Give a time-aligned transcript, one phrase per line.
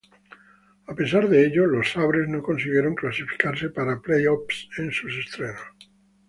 [0.87, 5.59] A pesar de ello, los Sabres no consiguieron clasificarse para playoffs en su estreno.